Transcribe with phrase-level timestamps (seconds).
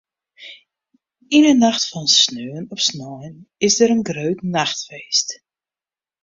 [1.35, 5.29] Yn 'e nacht fan sneon op snein is der in grut nachtfeest.